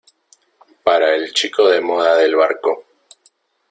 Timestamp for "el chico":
1.13-1.67